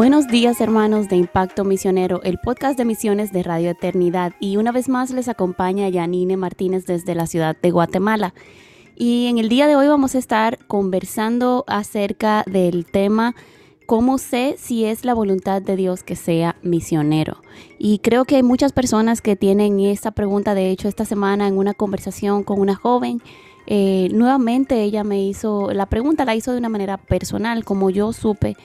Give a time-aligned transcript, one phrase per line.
[0.00, 4.72] Buenos días hermanos de Impacto Misionero, el podcast de misiones de Radio Eternidad y una
[4.72, 8.32] vez más les acompaña Yanine Martínez desde la ciudad de Guatemala.
[8.96, 13.34] Y en el día de hoy vamos a estar conversando acerca del tema
[13.84, 17.42] ¿Cómo sé si es la voluntad de Dios que sea misionero?
[17.78, 21.58] Y creo que hay muchas personas que tienen esta pregunta, de hecho esta semana en
[21.58, 23.20] una conversación con una joven,
[23.66, 28.14] eh, nuevamente ella me hizo, la pregunta la hizo de una manera personal, como yo
[28.14, 28.56] supe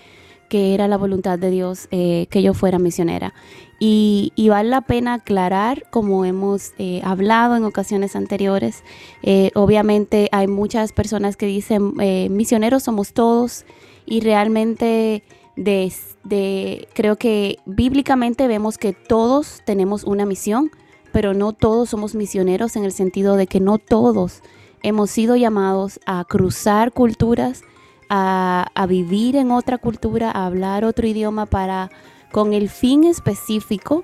[0.49, 3.33] que era la voluntad de Dios eh, que yo fuera misionera.
[3.79, 8.83] Y, vale la pena aclarar, como hemos eh, hablado en ocasiones anteriores,
[9.21, 11.93] eh, obviamente hay muchas personas que dicen,
[12.31, 13.65] misioneros somos todos,
[14.05, 15.23] y realmente
[15.55, 20.71] de, creo que bíblicamente vemos que todos tenemos una misión,
[21.11, 24.41] pero no todos somos misioneros en el sentido de que no todos
[24.83, 27.63] hemos sido llamados a cruzar culturas,
[28.09, 31.89] a, vivir en otra cultura, a hablar otro idioma para
[32.31, 34.03] con el fin específico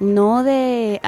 [0.00, 1.00] no de,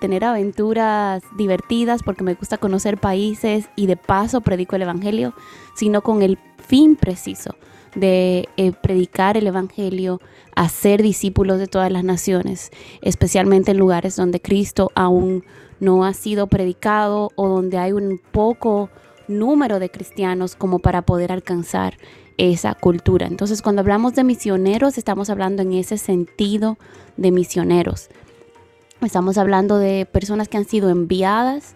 [0.00, 5.34] tener aventuras divertidas porque me gusta conocer países y de paso predico el Evangelio,
[5.74, 7.56] sino con el fin preciso
[7.94, 10.20] de eh, predicar el Evangelio,
[10.54, 12.70] hacer discípulos de todas las naciones,
[13.02, 15.44] especialmente en lugares donde Cristo aún
[15.80, 18.90] no ha sido predicado o donde hay un poco
[19.28, 21.98] número de cristianos como para poder alcanzar
[22.38, 23.26] esa cultura.
[23.26, 26.78] Entonces, cuando hablamos de misioneros, estamos hablando en ese sentido
[27.16, 28.08] de misioneros.
[29.00, 31.74] Estamos hablando de personas que han sido enviadas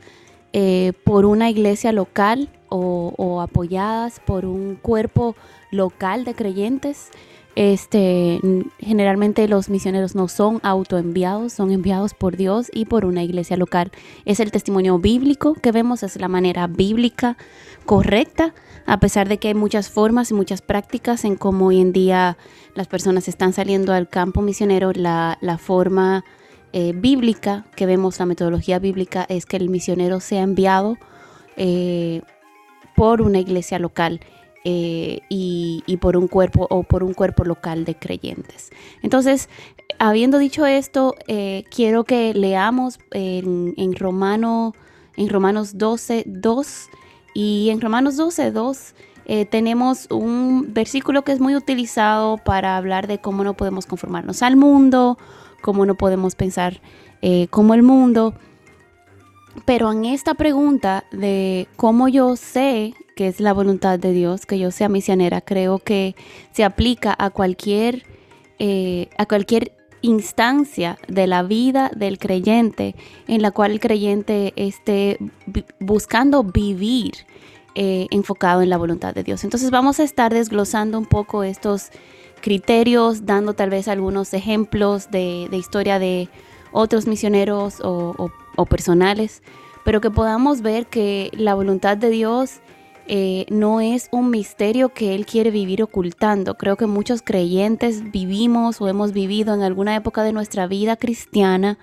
[0.53, 5.37] eh, por una iglesia local o, o apoyadas por un cuerpo
[5.71, 7.11] local de creyentes
[7.55, 8.41] este,
[8.79, 13.93] generalmente los misioneros no son autoenviados, son enviados por Dios y por una iglesia local.
[14.25, 17.37] Es el testimonio bíblico que vemos, es la manera bíblica
[17.85, 18.55] correcta,
[18.87, 22.39] a pesar de que hay muchas formas y muchas prácticas en cómo hoy en día
[22.75, 26.25] las personas están saliendo al campo misionero, la, forma
[26.73, 30.97] eh, bíblica que vemos, la metodología bíblica es que el misionero sea enviado
[31.57, 32.23] eh,
[32.97, 34.21] por una iglesia local
[34.65, 38.71] eh, y, por un cuerpo o por un cuerpo local de creyentes.
[39.03, 39.49] Entonces,
[39.99, 44.75] habiendo dicho esto, eh, quiero que leamos en, en Romanos
[45.79, 46.89] 12, 2
[47.35, 53.09] y en Romanos 12, 2 eh, tenemos un versículo que es muy utilizado para hablar
[53.09, 55.19] de cómo no podemos conformarnos al mundo,
[55.61, 56.81] cómo no podemos pensar
[57.51, 58.35] como el mundo.
[59.65, 62.95] Pero en esta pregunta de cómo yo sé
[63.29, 66.15] es la voluntad de Dios, que yo sea misionera, creo que
[66.53, 68.05] se aplica a cualquier,
[68.59, 69.73] eh, a cualquier
[70.03, 72.95] instancia de la vida del creyente
[73.29, 75.19] en la cual el creyente esté
[75.81, 77.13] buscando vivir
[77.75, 79.45] eh, enfocado en la voluntad de Dios.
[79.45, 81.91] Entonces vamos a estar desglosando un poco estos
[82.43, 86.29] criterios, dando tal vez algunos ejemplos de, historia de
[86.73, 89.43] otros misioneros o, o personales,
[89.85, 92.61] pero que podamos ver que la voluntad de Dios
[93.07, 96.57] eh, no es un misterio que Él quiere vivir ocultando.
[96.57, 101.79] Creo que muchos creyentes vivimos o hemos vivido en alguna época de nuestra vida cristiana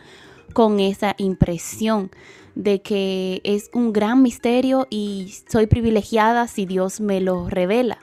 [0.53, 2.11] con esa impresión
[2.55, 7.99] de que es un gran misterio y soy privilegiada si Dios me lo revela.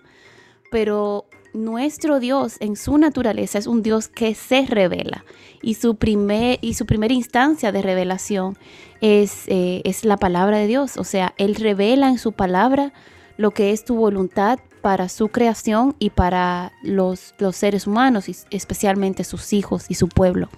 [0.70, 5.24] Pero nuestro Dios en su naturaleza es un Dios que se revela
[5.62, 8.56] y su, primer, y su primera instancia de revelación
[9.00, 10.96] es, eh, es la palabra de Dios.
[10.96, 12.92] O sea, Él revela en su palabra
[13.36, 19.24] lo que es tu voluntad para su creación y para los, los seres humanos, especialmente
[19.24, 20.48] sus hijos y su pueblo.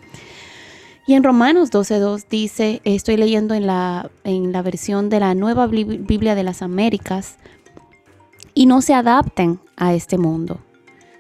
[1.07, 5.67] Y en Romanos 12.2 dice, estoy leyendo en la, en la versión de la nueva
[5.67, 7.39] Biblia de las Américas,
[8.59, 10.59] y no se adapten a este mundo,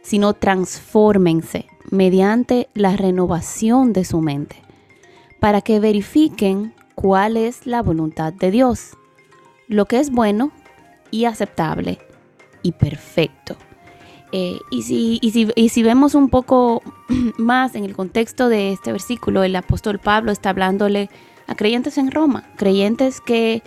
[0.03, 4.57] sino transfórmense mediante la renovación de su mente,
[5.41, 8.97] para que verifiquen cuál es la voluntad de Dios,
[9.69, 10.51] lo que es bueno
[11.11, 11.99] y aceptable
[12.63, 13.57] y perfecto.
[14.33, 16.83] Eh, y, si, y, si, vemos un poco
[17.39, 21.09] más en el contexto de este versículo, el apóstol Pablo está hablándole
[21.47, 23.63] a creyentes en Roma, creyentes que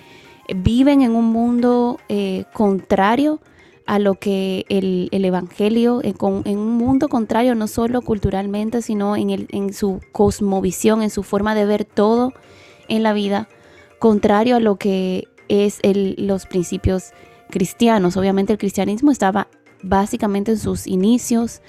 [0.56, 3.40] viven en un mundo eh, contrario
[3.86, 9.30] a lo que el, Evangelio, en, en, un mundo contrario no solo culturalmente, sino en,
[9.30, 12.34] el, en su cosmovisión, en su forma de ver todo
[12.88, 13.50] en la vida,
[14.00, 17.12] contrario a lo que es el, los principios
[17.50, 18.18] cristianos.
[18.18, 19.48] Obviamente el cristianismo estaba
[19.84, 21.62] básicamente en sus inicios,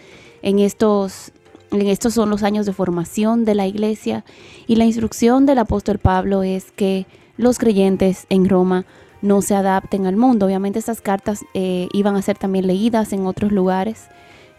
[0.42, 1.32] en estos,
[1.70, 4.24] en estos son los años de formación de la iglesia
[4.66, 7.06] y la instrucción del apóstol Pablo es que
[7.36, 8.84] los creyentes en Roma
[9.22, 10.46] no se adapten al mundo.
[10.46, 14.08] Obviamente estas cartas eh, iban a ser también leídas en otros lugares.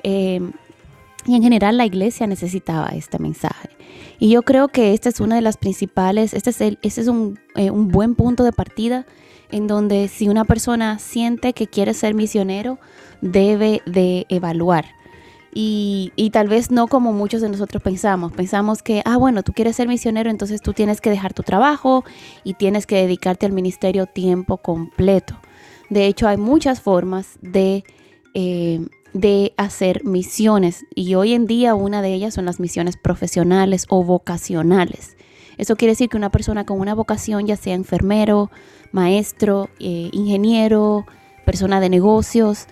[0.04, 0.42] Eh,
[1.26, 3.70] y en general la iglesia necesitaba este mensaje.
[4.20, 7.08] Y yo creo que esta es una de las principales, este es, el, este es
[7.08, 9.06] un, eh, un buen punto de partida
[9.52, 12.80] en donde si una persona siente que quiere ser misionero,
[13.22, 14.86] debe de evaluar.
[15.54, 18.32] Y, y, tal vez no como muchos de nosotros pensamos.
[18.32, 22.04] Pensamos que, ah, bueno, tú quieres ser misionero, entonces tú tienes que dejar tu trabajo
[22.44, 25.40] y tienes que dedicarte al ministerio tiempo completo.
[25.90, 27.84] De hecho, hay muchas formas de
[28.34, 28.80] eh,
[29.14, 34.04] de hacer misiones y hoy en día una de ellas son las misiones profesionales o
[34.04, 35.16] vocacionales.
[35.58, 38.50] Eso quiere decir que una persona con una vocación, ya sea enfermero,
[38.92, 41.06] maestro, eh, ingeniero,
[41.46, 42.66] persona de negocios,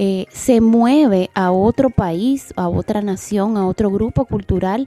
[0.00, 4.86] eh, se mueve a otro país, a otra nación, a otro grupo cultural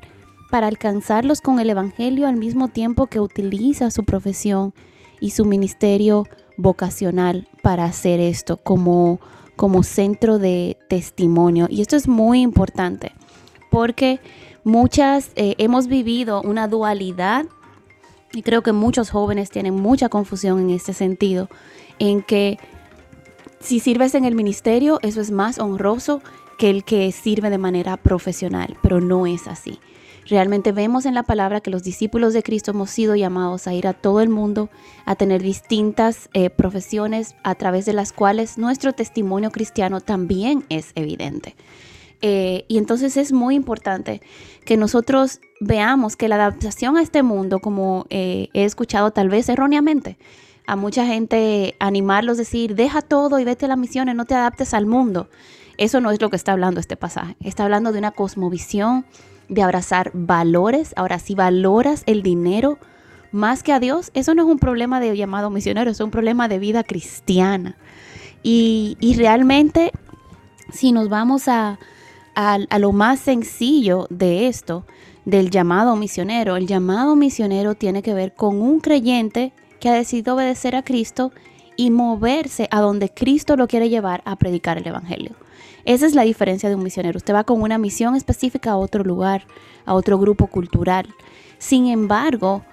[0.49, 4.73] para alcanzarlos con el Evangelio al mismo tiempo que utiliza su profesión
[5.19, 9.19] y su ministerio vocacional para hacer esto como
[9.57, 11.67] como centro de testimonio.
[11.69, 13.11] Y esto es muy importante
[13.69, 14.21] porque
[14.63, 17.45] muchas eh, hemos vivido una dualidad
[18.31, 21.49] y creo que muchos jóvenes tienen mucha confusión en este sentido,
[21.99, 22.59] en que
[23.61, 26.21] si sirves en el ministerio, eso es más honroso
[26.57, 29.79] que el que sirve de manera profesional, pero no es así.
[30.27, 33.87] Realmente vemos en la palabra que los discípulos de Cristo hemos sido llamados a ir
[33.87, 34.69] a todo el mundo,
[35.05, 40.91] a tener distintas eh, profesiones a través de las cuales nuestro testimonio cristiano también es
[40.95, 41.55] evidente.
[42.21, 44.21] Eh, y entonces es muy importante
[44.65, 49.49] que nosotros veamos que la adaptación a este mundo, como eh, he escuchado tal vez
[49.49, 50.17] erróneamente,
[50.67, 54.35] a mucha gente animarlos decir, deja todo y vete a la misión y no te
[54.35, 55.29] adaptes al mundo.
[55.77, 57.35] Eso no es lo que está hablando este pasaje.
[57.41, 59.05] Está hablando de una cosmovisión,
[59.49, 60.93] de abrazar valores.
[60.95, 62.77] Ahora, si valoras el dinero
[63.31, 66.47] más que a Dios, eso no es un problema de llamado misionero, es un problema
[66.47, 67.77] de vida cristiana.
[68.43, 69.91] Y, realmente,
[70.71, 71.79] si nos vamos a,
[72.35, 74.85] a lo más sencillo de esto,
[75.25, 80.35] del llamado misionero, el llamado misionero tiene que ver con un creyente que ha decidido
[80.35, 81.31] obedecer a Cristo
[81.75, 85.35] y moverse a donde Cristo lo quiere llevar a predicar el Evangelio.
[85.85, 87.17] Esa es la diferencia de un misionero.
[87.17, 89.47] Usted va con una misión específica a otro lugar,
[89.85, 91.07] a otro grupo cultural.
[91.57, 92.63] Sin embargo,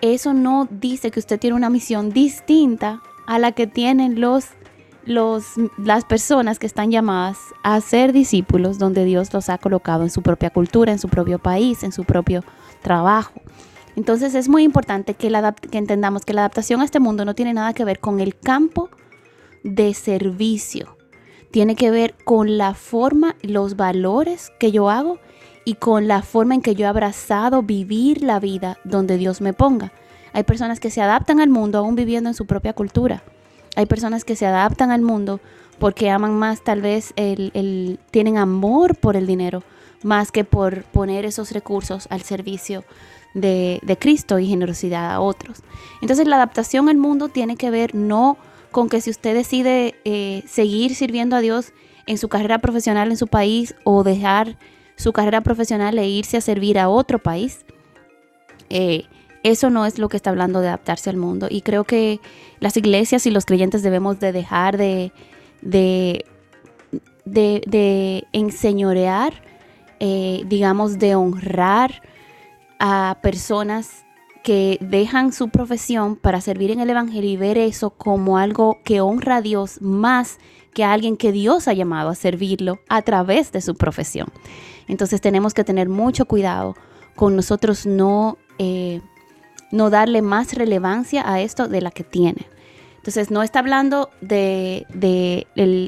[0.00, 4.48] eso no dice que usted tiene una misión distinta a la que tienen los,
[5.06, 10.22] las personas que están llamadas a ser discípulos donde Dios los ha colocado en su
[10.22, 12.42] propia cultura, en su propio país, en su propio
[12.82, 13.40] trabajo.
[13.96, 15.30] Entonces es muy importante que,
[15.70, 18.36] que entendamos que la adaptación a este mundo no tiene nada que ver con el
[18.36, 18.90] campo
[19.62, 20.96] de servicio
[21.54, 25.20] tiene que ver con la forma, los valores que yo hago
[25.64, 29.52] y con la forma en que yo he abrazado vivir la vida donde Dios me
[29.52, 29.92] ponga.
[30.32, 33.22] Hay personas que se adaptan al mundo aún viviendo en su propia cultura.
[33.76, 35.40] Hay personas que se adaptan al mundo
[35.78, 39.62] porque aman más, tal vez el, tienen amor por el dinero,
[40.02, 42.84] más que por poner esos recursos al servicio
[43.34, 45.62] de, de Cristo y generosidad a otros.
[46.00, 48.38] Entonces la adaptación al mundo tiene que ver no
[48.70, 51.72] con que si usted decide eh, seguir sirviendo a Dios
[52.06, 54.58] en su carrera profesional en su país o dejar
[54.96, 57.64] su carrera profesional e irse a servir a otro país,
[58.70, 59.04] eh,
[59.44, 61.46] eso no es lo que está hablando de adaptarse al mundo.
[61.50, 62.18] Y creo que
[62.60, 65.12] las iglesias y los creyentes debemos de dejar de,
[65.60, 66.24] de,
[68.32, 69.34] enseñorear,
[70.00, 72.02] eh, digamos, de honrar
[72.80, 74.04] a personas
[74.42, 79.02] que dejan su profesión para servir en el Evangelio y ver eso como algo que
[79.02, 80.38] honra a Dios más
[80.72, 84.28] que a alguien que Dios ha llamado a servirlo a través de su profesión.
[84.88, 86.76] Entonces tenemos que tener mucho cuidado
[87.14, 89.00] con nosotros no, eh,
[89.74, 92.46] no darle más relevancia a esto de la que tiene.
[92.96, 94.86] Entonces no está hablando de,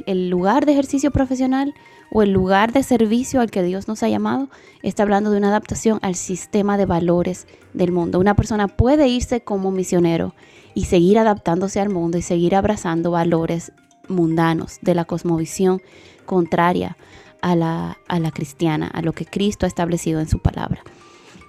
[0.07, 1.73] lugar de ejercicio profesional,
[2.13, 4.49] o el lugar de servicio al que Dios nos ha llamado,
[4.83, 8.21] está hablando de una adaptación al sistema de valores del mundo.
[8.21, 10.35] Una persona puede irse como misionero
[10.75, 13.73] y seguir adaptándose al mundo y seguir abrazando valores
[14.09, 15.83] mundanos de la cosmovisión
[16.27, 16.97] contraria
[17.43, 20.83] a la, a la cristiana, a lo que Cristo ha establecido en su palabra.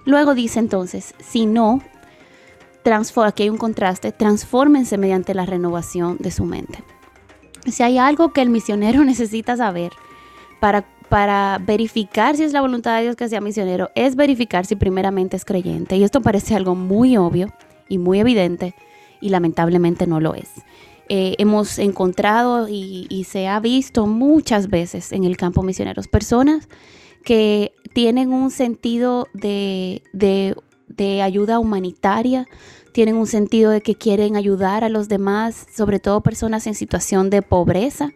[0.06, 1.82] Luego dice entonces, si no,
[3.24, 6.82] aquí hay un contraste, transfórmense mediante la renovación de su mente.
[7.66, 9.92] Si hay algo que el misionero necesita saber,
[10.60, 14.76] para, para verificar si es la voluntad de Dios que sea misionero, es verificar si
[14.76, 15.96] primeramente es creyente.
[15.96, 17.52] Y esto parece algo muy obvio
[17.88, 18.74] y muy evidente
[19.20, 20.50] y lamentablemente no lo es.
[21.10, 26.68] Eh, hemos encontrado y, se ha visto muchas veces en el campo misioneros personas
[27.24, 30.54] que tienen un sentido de, de
[31.22, 32.46] ayuda humanitaria,
[32.92, 37.30] tienen un sentido de que quieren ayudar a los demás, sobre todo personas en situación
[37.30, 38.12] de pobreza.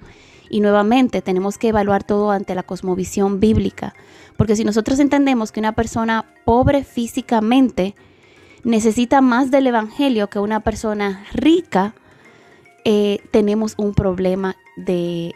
[0.50, 3.94] Y nuevamente tenemos que evaluar todo ante la cosmovisión bíblica,
[4.36, 7.94] porque si nosotros entendemos que una persona pobre físicamente
[8.64, 11.94] necesita más del Evangelio que una persona rica,
[12.84, 15.34] eh, tenemos un problema de,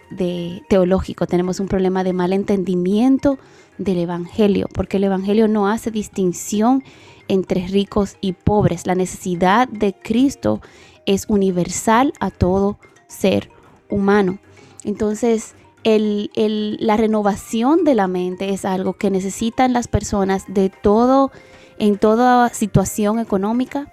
[0.69, 3.39] teológico, tenemos un problema de mal entendimiento
[3.79, 6.83] del Evangelio, porque el Evangelio no hace distinción
[7.29, 8.87] entre ricos y pobres.
[8.87, 10.61] La necesidad de Cristo
[11.07, 12.79] es universal a todo
[13.09, 13.51] ser
[13.89, 14.39] humano.
[14.85, 15.55] Entonces,
[15.85, 21.31] la renovación de la mente es algo que necesitan las personas de todo,
[21.79, 23.93] en toda situación económica.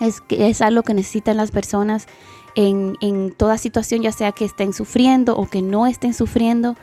[0.00, 2.06] Es, es algo que necesitan las personas
[2.54, 6.76] en, toda situación, ya sea que estén sufriendo o que no estén sufriendo.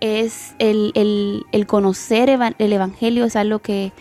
[0.00, 0.92] Es el,
[1.50, 3.92] el conocer el Evangelio, es algo que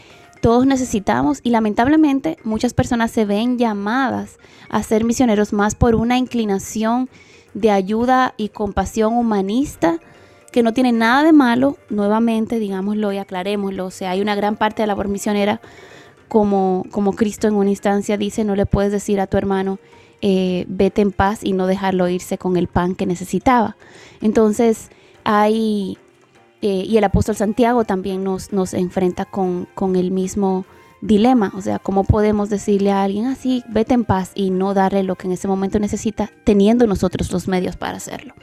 [0.41, 6.17] todos necesitamos y lamentablemente muchas personas se ven llamadas a ser misioneros más por una
[6.17, 7.09] inclinación
[7.53, 9.99] de ayuda y compasión humanista
[10.51, 14.57] que no tiene nada de malo, nuevamente digámoslo y aclarémoslo, o sea, hay una gran
[14.57, 15.61] parte de la labor misionera
[16.27, 19.79] como, como Cristo en una instancia dice, no le puedes decir a tu hermano,
[20.21, 23.77] eh, vete en paz y no dejarlo irse con el pan que necesitaba.
[24.21, 24.89] Entonces
[25.23, 25.97] hay
[26.63, 30.65] eh, y el apóstol Santiago también nos, nos enfrenta con, el mismo
[31.01, 35.03] dilema, o sea, ¿cómo podemos decirle a alguien así, vete en paz y no darle
[35.03, 38.33] lo que en ese momento necesita, teniendo nosotros los medios para hacerlo?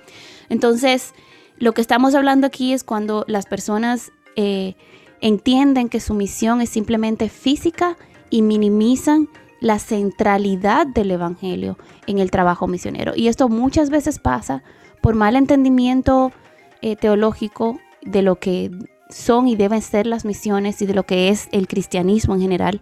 [0.50, 1.14] Entonces,
[1.56, 4.74] lo que estamos hablando aquí es cuando las personas eh,
[5.22, 7.96] entienden que su misión es simplemente física
[8.28, 13.14] y minimizan la centralidad del Evangelio en el trabajo misionero.
[13.16, 14.62] Y esto muchas veces pasa
[15.00, 16.32] por mal entendimiento
[16.82, 18.70] eh, teológico de lo que
[19.10, 22.80] son y deben ser las misiones y de lo que es el cristianismo en general.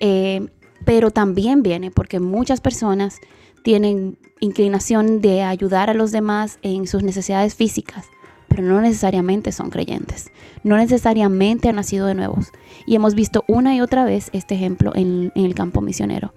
[0.00, 0.46] Eh,
[0.84, 3.20] pero también viene porque muchas personas
[3.62, 8.06] tienen inclinación de ayudar a los demás en sus necesidades físicas,
[8.48, 10.30] pero no necesariamente son creyentes,
[10.62, 12.52] no necesariamente han nacido de nuevos.
[12.86, 16.34] Y hemos visto una y otra vez este ejemplo en, en el campo misionero,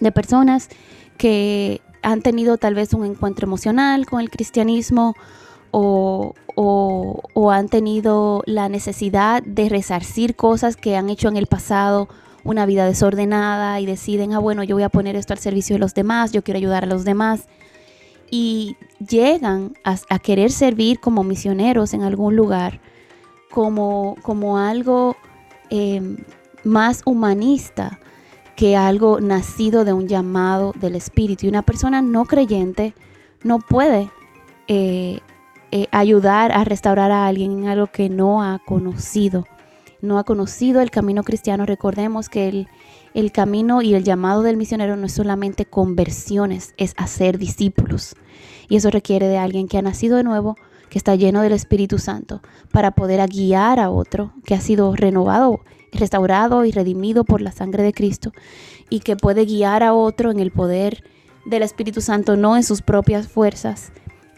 [0.00, 0.68] de personas
[1.16, 5.14] que han tenido tal vez un encuentro emocional con el cristianismo
[5.76, 12.08] o, han tenido la necesidad de resarcir cosas que han hecho en el pasado,
[12.42, 15.80] una vida desordenada y deciden, ah, bueno, yo voy a poner esto al servicio de
[15.80, 17.48] los demás, yo quiero ayudar a los demás.
[18.30, 22.80] Y llegan a, querer servir como misioneros en algún lugar,
[23.50, 25.16] como, como algo
[25.70, 26.16] em,
[26.64, 28.00] más humanista
[28.56, 31.46] que algo nacido de un llamado del Espíritu.
[31.46, 32.94] Y una persona no creyente
[33.42, 34.10] no puede
[34.66, 35.20] eh,
[35.76, 39.44] eh, ayudar a restaurar a alguien en algo que no ha conocido.
[40.02, 41.66] No ha conocido el camino cristiano.
[41.66, 42.68] Recordemos que el,
[43.12, 48.14] el camino y el llamado del misionero no es solamente conversiones, es hacer discípulos.
[48.68, 50.54] Y eso requiere de alguien que ha nacido de nuevo,
[50.90, 52.40] que está lleno del Espíritu Santo,
[52.70, 55.58] para poder guiar a otro que ha sido renovado,
[55.90, 58.30] restaurado y redimido por la sangre de Cristo,
[58.90, 61.02] y que puede guiar a otro en el poder
[61.46, 63.90] del Espíritu Santo, no en sus propias fuerzas,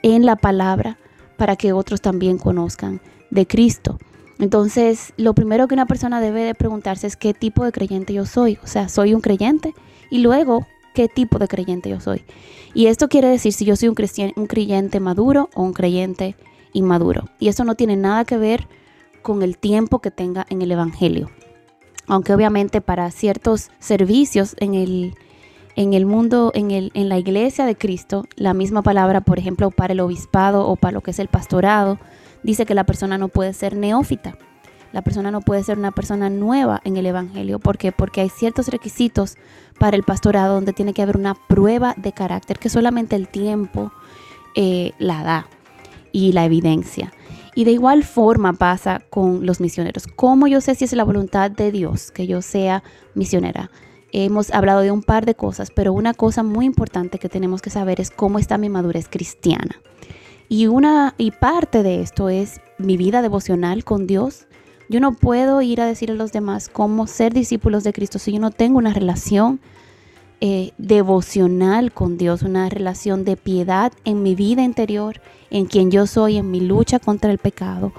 [0.02, 0.96] en la palabra,
[1.36, 3.00] para que otros también conozcan
[3.30, 3.98] de Cristo.
[4.38, 8.26] Entonces, lo primero que una persona debe de preguntarse es qué tipo de creyente yo
[8.26, 8.58] soy.
[8.62, 9.74] O sea, soy un creyente
[10.10, 12.22] y luego, ¿qué tipo de creyente yo soy?
[12.74, 13.96] Y esto quiere decir si yo soy un,
[14.36, 16.36] un creyente maduro o un creyente
[16.72, 17.24] inmaduro.
[17.38, 18.68] Y eso no tiene nada que ver
[19.22, 21.30] con el tiempo que tenga en el Evangelio.
[22.06, 25.14] Aunque obviamente para ciertos servicios en el,
[25.76, 29.70] en el mundo, en, el, en la iglesia de Cristo, la misma palabra, por ejemplo,
[29.70, 31.98] para el obispado o para lo que es el pastorado,
[32.42, 34.38] dice que la persona no puede ser neófita.
[34.92, 37.58] La persona no puede ser una persona nueva en el Evangelio.
[37.58, 37.92] ¿Por qué?
[37.92, 39.36] Porque hay ciertos requisitos
[39.78, 43.92] para el pastorado donde tiene que haber una prueba de carácter que solamente el tiempo
[44.54, 45.48] eh, la da
[46.12, 47.12] y la evidencia.
[47.54, 50.06] Y de igual forma pasa con los misioneros.
[50.06, 52.82] ¿Cómo yo sé si es la voluntad de Dios que yo sea
[53.14, 53.70] misionera?
[54.24, 57.70] Hemos hablado de un par de cosas, pero una cosa muy importante que tenemos que
[57.70, 59.80] saber es cómo está mi madurez cristiana.
[60.48, 64.46] Y una y parte de esto es mi vida devocional con Dios.
[64.88, 68.32] Yo no puedo ir a decir a los demás cómo ser discípulos de Cristo si
[68.32, 69.60] yo no tengo una relación
[70.40, 75.20] eh, devocional con Dios, una relación de piedad en mi vida interior,
[75.50, 77.92] en quien yo soy, en mi lucha contra el pecado,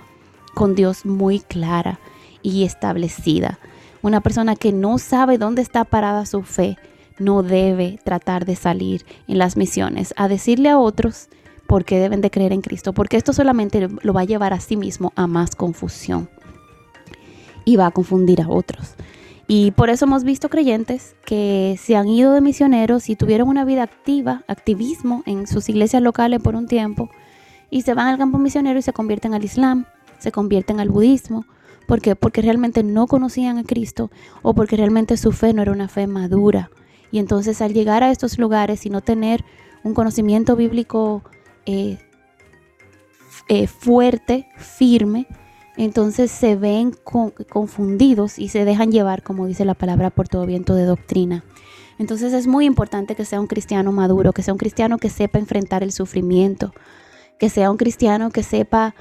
[0.54, 2.00] con Dios muy clara
[2.42, 3.60] y establecida.
[4.02, 6.78] Una persona que no sabe dónde está parada su fe
[7.20, 11.30] no debe tratar de salir en las misiones a decirle a otros
[11.68, 14.60] por qué deben de creer en Cristo, porque esto solamente lo va a llevar a
[14.60, 16.30] sí mismo a más confusión
[17.66, 18.96] y va a confundir a otros.
[19.50, 23.66] Y por eso hemos visto creyentes que se han ido de misioneros y tuvieron una
[23.66, 27.10] vida activa, activismo en sus iglesias locales por un tiempo,
[27.70, 29.86] y se van al campo misionero y se convierten al Islam,
[30.20, 31.46] se convierten al budismo.
[31.88, 32.16] ¿Por qué?
[32.16, 34.12] Porque realmente no conocían a Cristo
[34.44, 36.70] o porque realmente su fe no era una fe madura.
[37.12, 39.44] Y entonces al llegar a estos lugares y no tener
[39.84, 41.24] un conocimiento bíblico
[41.66, 41.98] eh,
[43.48, 45.28] eh, fuerte, firme,
[45.78, 46.94] entonces se ven
[47.50, 51.46] confundidos y se dejan llevar, como dice la palabra, por todo viento de doctrina.
[52.00, 55.40] Entonces es muy importante que sea un cristiano maduro, que sea un cristiano que sepa
[55.40, 56.74] enfrentar el sufrimiento,
[57.40, 58.94] que sea un cristiano que sepa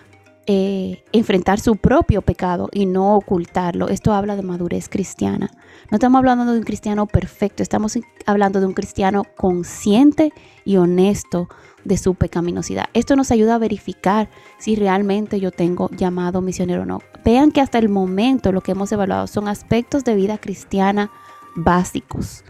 [0.46, 3.88] eh, enfrentar su propio pecado y no ocultarlo.
[3.88, 5.50] Esto habla de madurez cristiana.
[5.90, 10.32] No estamos hablando de un cristiano perfecto, estamos hablando de un cristiano consciente
[10.64, 11.48] y honesto
[11.84, 12.86] de su pecaminosidad.
[12.94, 17.00] Esto nos ayuda a verificar si realmente yo tengo llamado misionero o no.
[17.24, 21.10] Vean que hasta el momento lo que hemos evaluado son aspectos de vida cristiana
[21.56, 22.44] básicos.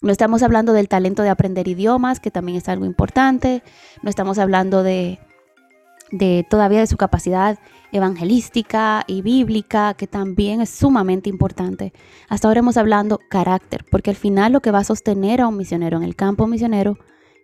[0.00, 3.62] No estamos hablando del talento de aprender idiomas, que también es algo importante.
[4.02, 5.18] No estamos hablando de,
[6.10, 7.58] de todavía de su capacidad
[7.92, 11.92] evangelística y bíblica, que también es sumamente importante.
[12.28, 15.56] Hasta ahora hemos hablado carácter, porque al final lo que va a sostener a un
[15.56, 16.98] misionero en el campo misionero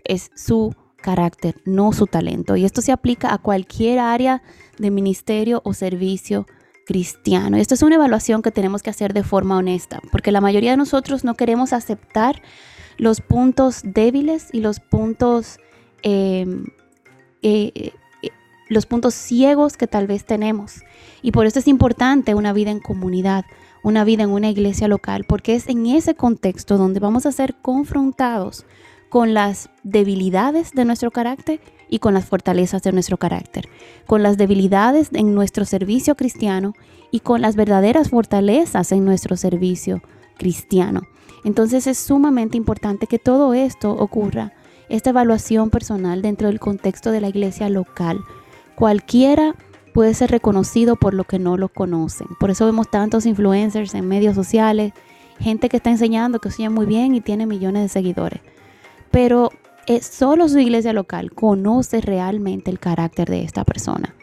[0.04, 2.56] es su carácter, no su talento.
[2.56, 4.42] Y esto se aplica a cualquier área
[4.78, 6.46] de ministerio o servicio
[6.86, 7.56] cristiano.
[7.56, 10.72] Y esto es una evaluación que tenemos que hacer de forma honesta, porque la mayoría
[10.72, 12.42] de nosotros no queremos aceptar
[12.98, 15.58] los puntos débiles y los puntos,
[16.02, 16.46] eh,
[17.42, 17.92] eh,
[18.70, 20.82] los puntos ciegos que tal vez tenemos.
[21.20, 23.44] Y por eso es importante una vida en comunidad,
[23.82, 27.54] una vida en una iglesia local, porque es en ese contexto donde vamos a ser
[27.60, 28.64] confrontados
[29.10, 33.68] con las debilidades de nuestro carácter y con las fortalezas de nuestro carácter,
[34.06, 36.74] con las debilidades en nuestro servicio cristiano
[37.10, 40.00] y con las verdaderas fortalezas en nuestro servicio
[40.38, 41.02] cristiano.
[41.44, 44.52] Entonces es sumamente importante que todo esto ocurra,
[44.88, 48.20] esta evaluación personal dentro del contexto de la iglesia local.
[48.80, 49.54] Cualquiera
[49.94, 52.26] puede ser reconocido por lo que no lo conocen.
[52.40, 54.92] Por eso vemos tantos influencers en medios sociales,
[55.38, 58.40] gente que está enseñando que oye muy bien y tiene millones de seguidores
[59.10, 59.50] pero
[59.86, 64.14] es solo su iglesia local conoce realmente el carácter de esta persona.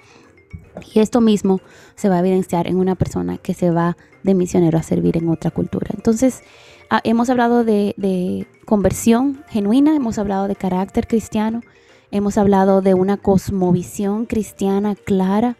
[0.93, 1.59] Y esto mismo
[1.95, 5.29] se va a evidenciar en una persona que se va de misionero a servir en
[5.29, 5.89] otra cultura.
[5.95, 6.43] Entonces,
[6.89, 11.61] ah, hemos hablado de, conversión genuina, hemos hablado de carácter cristiano,
[12.11, 15.57] hemos hablado de una cosmovisión cristiana clara.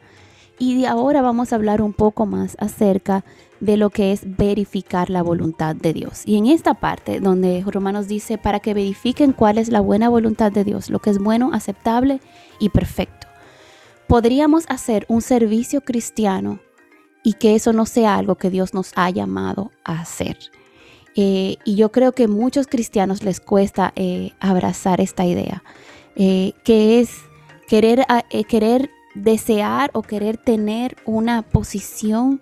[0.60, 3.24] Y ahora vamos a hablar un poco más acerca
[3.60, 6.24] de lo que es verificar la voluntad de Dios.
[6.26, 10.52] Y en esta parte donde Romanos dice para que verifiquen cuál es la buena voluntad
[10.52, 12.22] de Dios, lo que es bueno, aceptable
[12.60, 13.28] y perfecto.
[14.08, 16.60] Podríamos hacer un servicio cristiano
[17.24, 20.38] y que eso no sea algo que Dios nos ha llamado a hacer.
[21.16, 25.64] Eh, y yo creo que muchos cristianos les cuesta eh, abrazar esta idea,
[26.18, 27.12] eh, que es
[27.68, 28.06] querer,
[28.50, 32.42] querer desear o querer tener una posición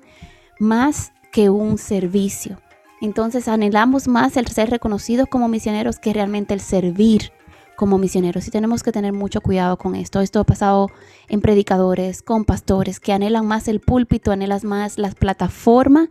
[0.60, 2.60] más que un servicio.
[3.02, 7.32] Entonces anhelamos más el ser reconocidos como misioneros que realmente el servir
[7.76, 8.48] como misioneros.
[8.48, 10.22] Y tenemos que tener mucho cuidado con esto.
[10.22, 10.90] Esto ha pasado
[11.28, 16.10] en predicadores, con pastores, que anhelan más el púlpito, anhelan más las plataformas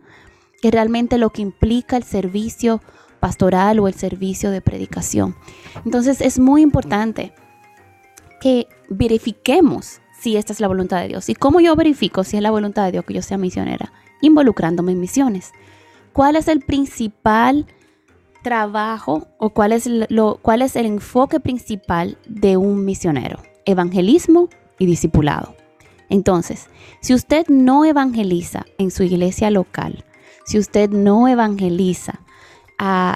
[0.61, 2.81] que realmente lo que implica el servicio
[3.19, 5.35] pastoral o el servicio de predicación.
[5.83, 7.33] Entonces es muy importante
[8.45, 11.29] que verifiquemos si esta es la voluntad de Dios.
[11.29, 13.91] ¿Y cómo yo verifico si es la voluntad de Dios que yo sea misionera?
[14.21, 15.51] Involucrándome en misiones.
[16.13, 17.65] ¿Cuál es el principal
[18.43, 23.41] trabajo o cuál es, lo, cuál es el enfoque principal de un misionero?
[23.65, 25.55] Evangelismo y discipulado.
[26.09, 26.67] Entonces,
[27.01, 30.05] si usted no evangeliza en su iglesia local,
[30.45, 32.19] si usted no evangeliza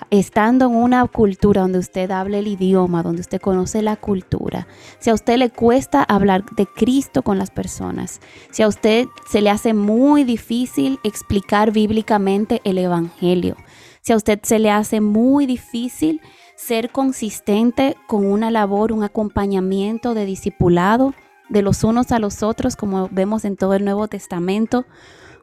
[0.09, 4.67] estando en una cultura donde usted hable el idioma, donde usted conoce la cultura,
[4.99, 9.41] si a usted le cuesta hablar de Cristo con las personas, si a usted se
[9.41, 13.57] le hace muy difícil explicar bíblicamente el Evangelio,
[14.01, 16.21] si a usted se le hace muy difícil
[16.55, 21.13] ser consistente con una labor, un acompañamiento de discipulado
[21.49, 24.85] de los unos a los otros, como vemos en todo el Nuevo Testamento,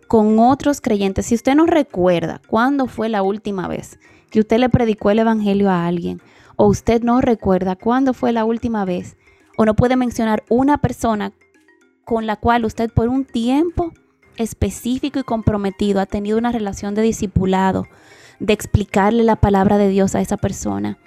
[0.07, 1.27] con otros creyentes.
[1.27, 3.99] Si usted no recuerda cuándo fue la última vez
[4.31, 6.21] que usted le predicó el Evangelio a alguien,
[6.57, 9.17] o usted no recuerda cuándo fue la última vez,
[9.57, 11.33] o no puede mencionar una persona
[12.05, 13.93] con la cual usted por un tiempo
[14.37, 17.87] específico y comprometido ha tenido una relación de discipulado,
[18.39, 20.99] de explicarle la palabra de Dios a esa persona,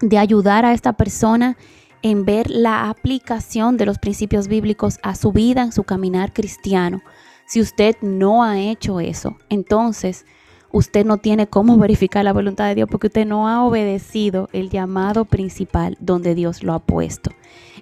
[0.00, 1.56] de ayudar a esta persona
[2.02, 7.02] en ver la aplicación de los principios bíblicos a su vida, en su caminar cristiano.
[7.46, 10.26] Si usted no ha hecho eso, entonces
[10.72, 14.68] usted no tiene cómo verificar la voluntad de Dios porque usted no ha obedecido el
[14.68, 17.30] llamado principal donde Dios lo ha puesto.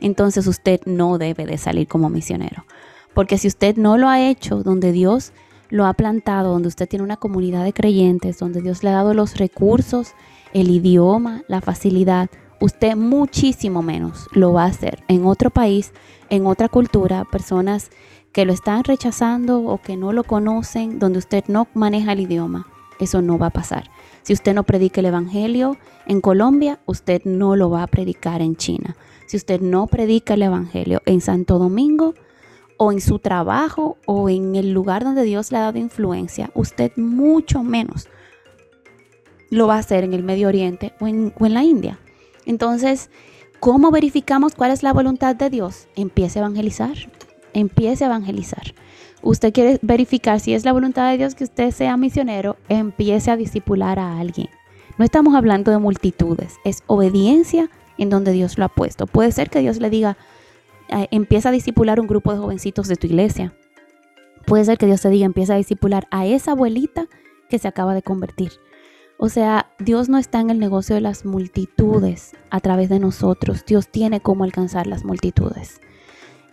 [0.00, 2.66] Entonces usted no debe de salir como misionero.
[3.14, 5.32] Porque si usted no lo ha hecho donde Dios
[5.70, 9.14] lo ha plantado, donde usted tiene una comunidad de creyentes, donde Dios le ha dado
[9.14, 10.12] los recursos,
[10.52, 12.28] el idioma, la facilidad,
[12.60, 15.92] usted muchísimo menos lo va a hacer en otro país,
[16.28, 17.90] en otra cultura, personas
[18.34, 22.66] que lo están rechazando o que no lo conocen, donde usted no maneja el idioma.
[22.98, 23.90] Eso no va a pasar.
[24.22, 28.56] Si usted no predica el Evangelio en Colombia, usted no lo va a predicar en
[28.56, 28.96] China.
[29.26, 32.14] Si usted no predica el Evangelio en Santo Domingo
[32.76, 36.90] o en su trabajo o en el lugar donde Dios le ha dado influencia, usted
[36.96, 38.08] mucho menos
[39.48, 42.00] lo va a hacer en el Medio Oriente o en, la India.
[42.46, 43.10] Entonces,
[43.60, 45.86] ¿cómo verificamos cuál es la voluntad de Dios?
[45.94, 46.96] Empiece a evangelizar.
[47.54, 48.74] Empiece a evangelizar.
[49.22, 53.36] Usted quiere verificar si es la voluntad de Dios que usted sea misionero, empiece a
[53.36, 54.48] discipular a alguien.
[54.98, 59.06] No estamos hablando de multitudes, es obediencia en donde Dios lo ha puesto.
[59.06, 60.18] Puede ser que Dios le diga,
[60.88, 63.54] eh, empieza a discipular un grupo de jovencitos de tu iglesia.
[64.46, 67.06] Puede ser que Dios te diga, empieza a discipular a esa abuelita
[67.48, 68.52] que se acaba de convertir.
[69.16, 73.64] O sea, Dios no está en el negocio de las multitudes a través de nosotros.
[73.64, 75.80] Dios tiene cómo alcanzar las multitudes.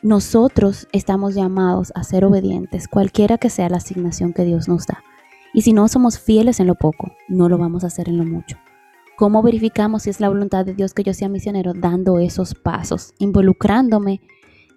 [0.03, 5.03] Nosotros estamos llamados a ser obedientes, cualquiera que sea la asignación que Dios nos da.
[5.53, 8.23] Y si no somos fieles en lo poco, no lo vamos a hacer en lo
[8.23, 8.57] mucho.
[9.15, 11.73] ¿Cómo verificamos si es la voluntad de Dios que yo sea misionero?
[11.75, 14.21] Dando esos pasos, involucrándome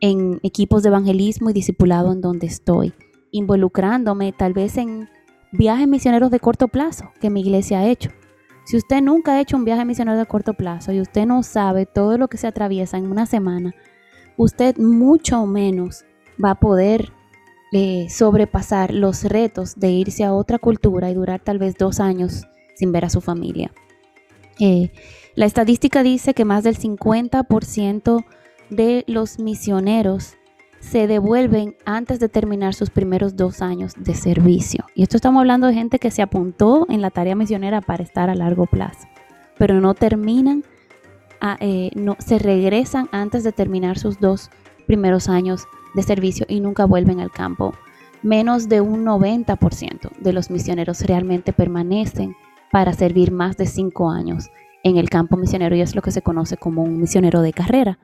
[0.03, 2.93] en equipos de evangelismo y discipulado en donde estoy,
[3.31, 5.09] involucrándome tal vez en
[5.53, 8.11] viajes misioneros de corto plazo que mi iglesia ha hecho.
[8.67, 11.87] Si usted nunca ha hecho un viaje misionero de corto plazo y usted no sabe
[11.87, 13.75] todo lo que se atraviesa en una semana,
[14.37, 16.05] usted mucho menos
[16.43, 17.13] va a poder
[17.73, 22.47] eh, sobrepasar los retos de irse a otra cultura y durar tal vez dos años
[22.75, 23.73] sin ver a su familia.
[24.61, 24.93] Eh,
[25.35, 28.25] la estadística dice que más del 50%
[28.71, 30.37] de los misioneros
[30.79, 34.85] se devuelven antes de terminar sus primeros dos años de servicio.
[34.95, 38.29] Y esto estamos hablando de gente que se apuntó en la tarea misionera para estar
[38.29, 39.09] a largo plazo,
[39.59, 40.63] pero no terminan,
[41.61, 44.51] eh, no, se regresan antes de terminar sus dos
[44.87, 47.75] primeros años de servicio y nunca vuelven al campo.
[48.23, 52.35] Menos de un 90% de los misioneros realmente permanecen
[52.73, 54.51] para servir más de cinco años
[54.83, 57.99] en el campo misionero y es lo que se conoce como un misionero de carrera.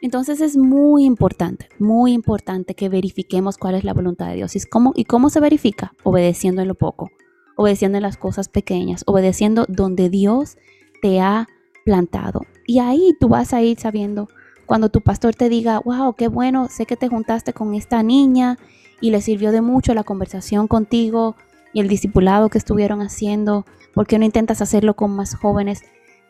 [0.00, 4.54] Entonces es muy importante, muy importante que verifiquemos cuál es la voluntad de Dios.
[4.54, 5.92] ¿Y cómo, y cómo se verifica?
[6.02, 7.10] Obedeciendo en lo poco,
[7.56, 10.58] obedeciendo en las cosas pequeñas, obedeciendo donde Dios
[11.00, 11.48] te ha
[11.84, 12.42] plantado.
[12.66, 14.28] Y ahí tú vas a ir sabiendo
[14.66, 18.58] cuando tu pastor te diga, wow, qué bueno, sé que te juntaste con esta niña
[19.00, 21.36] y le sirvió de mucho la conversación contigo
[21.72, 25.82] y el discipulado que estuvieron haciendo, ¿por qué no intentas hacerlo con más jóvenes?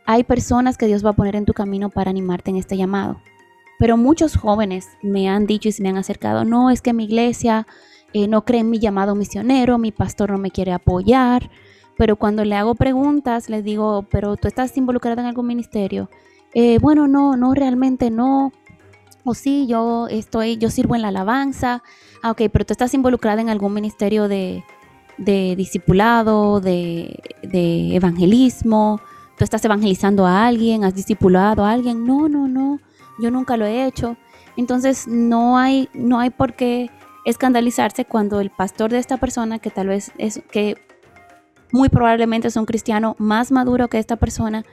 [0.06, 3.20] Hay personas que Dios va a poner en tu camino para animarte en este llamado.
[3.78, 7.04] Pero muchos jóvenes me han dicho y se me han acercado, no, es que mi
[7.04, 7.66] iglesia
[8.12, 11.50] eh, no cree en mi llamado misionero, mi pastor no me quiere apoyar.
[11.96, 16.10] Pero cuando le hago preguntas, les digo, pero tú estás involucrada en algún ministerio.
[16.52, 18.52] Eh, bueno, no, no, realmente no.
[19.24, 21.82] O sí, yo estoy, yo sirvo en la alabanza.
[22.22, 24.64] Ah, ok, pero tú estás involucrada en algún ministerio de,
[25.18, 29.00] de discipulado, de, de evangelismo.
[29.38, 32.04] Tú estás evangelizando a alguien, has discipulado a alguien.
[32.04, 32.80] No, no, no
[33.18, 34.16] yo nunca lo he hecho.
[34.56, 36.90] Entonces no hay, no hay por qué
[37.24, 40.76] escandalizarse cuando el pastor de esta persona, que tal vez es, que
[41.74, 44.64] muy probablemente es un cristiano más maduro que esta persona,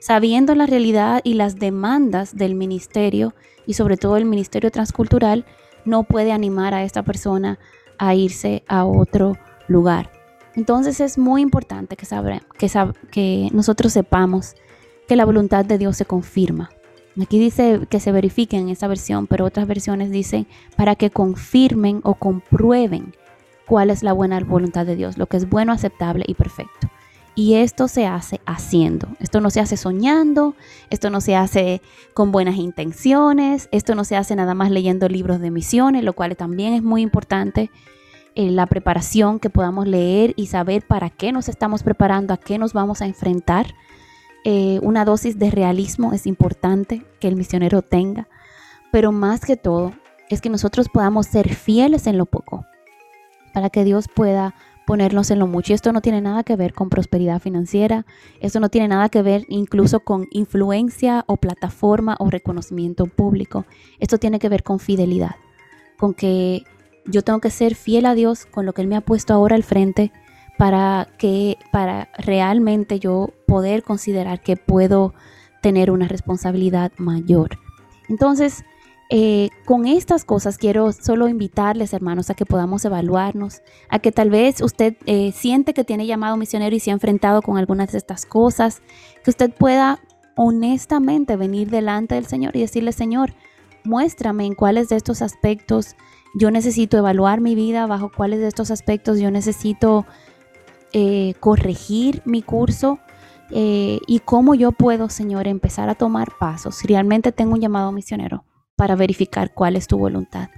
[0.00, 3.34] sabiendo la realidad y las demandas del ministerio
[3.66, 5.46] y sobre todo el ministerio transcultural,
[5.86, 7.58] no puede animar a esta persona
[7.96, 10.12] a irse a otro lugar.
[10.54, 12.06] Entonces es muy importante que,
[12.58, 12.70] que,
[13.10, 14.54] que nosotros sepamos
[15.08, 16.68] que la voluntad de Dios se confirma
[17.20, 22.00] Aquí dice que se verifiquen en esa versión, pero otras versiones dicen para que confirmen
[22.04, 23.14] o comprueben
[23.66, 26.88] cuál es la buena voluntad de Dios, lo que es bueno, aceptable y perfecto.
[27.34, 29.08] Y esto se hace haciendo.
[29.18, 30.54] Esto no se hace soñando,
[30.90, 31.80] esto no se hace
[32.12, 36.36] con buenas intenciones, esto no se hace nada más leyendo libros de misiones, lo cual
[36.36, 37.70] también es muy importante.
[38.34, 42.58] Eh, la preparación que podamos leer y saber para qué nos estamos preparando, a qué
[42.58, 43.74] nos vamos a enfrentar
[44.44, 48.28] eh, una dosis de realismo es importante que el misionero tenga,
[48.90, 49.92] pero más que todo
[50.30, 52.66] es que nosotros podamos ser fieles en lo poco,
[53.52, 54.54] para que Dios pueda
[54.86, 55.72] ponernos en lo mucho.
[55.72, 58.04] Y esto no tiene nada que ver con prosperidad financiera,
[58.40, 63.64] esto no tiene nada que ver incluso con influencia o plataforma o reconocimiento público.
[64.00, 65.36] Esto tiene que ver con fidelidad,
[65.98, 66.64] con que
[67.06, 69.56] yo tengo que ser fiel a Dios con lo que Él me ha puesto ahora
[69.56, 70.12] al frente
[70.58, 75.14] para que para realmente yo poder considerar que puedo
[75.62, 77.58] tener una responsabilidad mayor.
[78.08, 78.64] Entonces,
[79.14, 84.30] eh, con estas cosas quiero solo invitarles, hermanos, a que podamos evaluarnos, a que tal
[84.30, 87.98] vez usted eh, siente que tiene llamado misionero y se ha enfrentado con algunas de
[87.98, 88.80] estas cosas,
[89.22, 90.00] que usted pueda
[90.34, 93.34] honestamente venir delante del Señor y decirle, Señor,
[93.84, 95.94] muéstrame en cuáles de estos aspectos
[96.34, 100.06] yo necesito evaluar mi vida, bajo cuáles de estos aspectos yo necesito
[100.94, 102.98] eh, corregir mi curso.
[103.54, 106.76] y cómo yo puedo, Señor, empezar a tomar pasos.
[106.76, 108.46] Si realmente tengo un llamado misionero,
[108.76, 110.48] para verificar cuál es tu voluntad.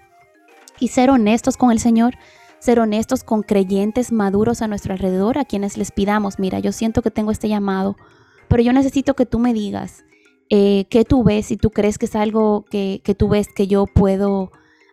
[0.81, 2.14] Y ser honestos con el Señor,
[2.59, 7.03] ser honestos con creyentes maduros a nuestro alrededor, a quienes les pidamos, mira, yo siento
[7.03, 7.96] que tengo este llamado,
[8.48, 10.05] pero yo necesito que tú me digas
[10.50, 13.66] eh, qué tú ves, si tú crees que es algo que, que tú ves que
[13.66, 14.50] yo puedo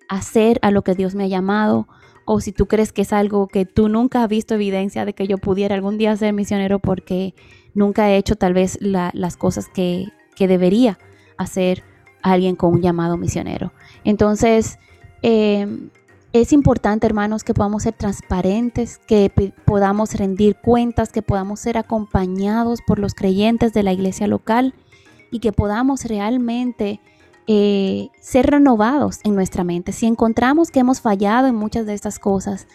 [0.10, 1.88] hacer a lo que Dios me ha llamado,
[2.26, 5.28] o si tú crees que es algo que tú nunca has visto evidencia de que
[5.28, 7.34] yo pudiera algún día ser misionero porque
[7.74, 11.00] nunca he hecho tal vez las cosas que, que debería
[11.38, 11.84] hacer
[12.22, 13.72] alguien con un llamado misionero.
[14.04, 14.78] Entonces,
[15.22, 15.68] eh,
[16.34, 22.80] es importante, hermanos, que podamos ser transparentes, que podamos rendir cuentas, que podamos ser acompañados
[22.88, 24.74] por los creyentes de la iglesia local
[25.30, 27.02] y que podamos realmente
[27.48, 29.92] eh, ser renovados en nuestra mente.
[29.92, 32.68] Si encontramos que hemos fallado en muchas de estas cosas,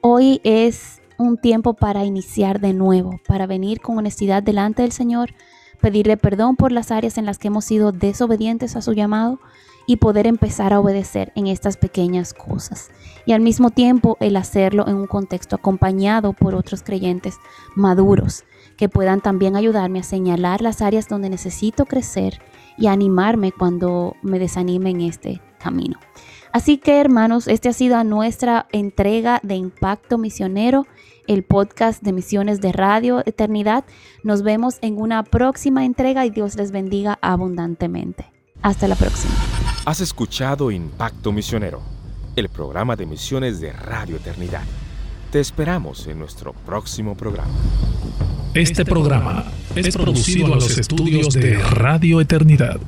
[0.00, 5.34] hoy es un tiempo para iniciar de nuevo, para venir con honestidad delante del Señor,
[5.82, 9.38] pedirle perdón por las áreas en las que hemos sido desobedientes a su llamado
[9.86, 12.90] y poder empezar a obedecer en estas pequeñas cosas.
[13.26, 17.36] Y al mismo tiempo el hacerlo en un contexto acompañado por otros creyentes
[17.74, 18.44] maduros
[18.76, 22.40] que puedan también ayudarme a señalar las áreas donde necesito crecer
[22.78, 25.98] y animarme cuando me desanime en este camino.
[26.52, 30.86] Así que hermanos, esta ha sido nuestra entrega de Impacto Misionero
[31.26, 33.84] el podcast de Misiones de Radio Eternidad.
[34.22, 38.26] Nos vemos en una próxima entrega y Dios les bendiga abundantemente.
[38.62, 39.34] Hasta la próxima.
[39.84, 41.80] Has escuchado Impacto Misionero,
[42.36, 44.62] el programa de misiones de Radio Eternidad.
[45.30, 47.50] Te esperamos en nuestro próximo programa.
[48.54, 52.78] Este programa es producido en los estudios de Radio Eternidad.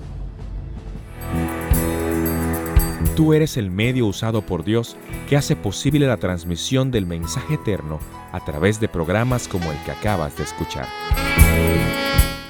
[3.17, 4.97] Tú eres el medio usado por Dios
[5.29, 8.01] que hace posible la transmisión del mensaje eterno
[8.33, 10.89] a través de programas como el que acabas de escuchar.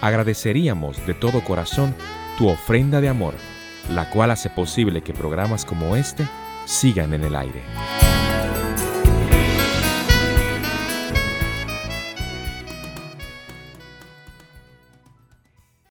[0.01, 1.95] Agradeceríamos de todo corazón
[2.39, 3.35] tu ofrenda de amor,
[3.91, 6.27] la cual hace posible que programas como este
[6.65, 8.14] sigan en el aire.